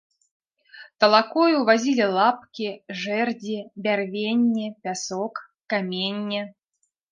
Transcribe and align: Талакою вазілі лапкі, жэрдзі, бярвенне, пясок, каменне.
Талакою 1.03 1.57
вазілі 1.69 2.07
лапкі, 2.17 2.67
жэрдзі, 3.03 3.59
бярвенне, 3.85 4.67
пясок, 4.83 5.33
каменне. 5.77 6.41